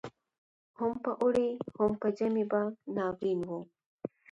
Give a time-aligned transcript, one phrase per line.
[0.79, 2.61] هم په اوړي هم په ژمي به
[2.95, 3.59] ناورین وو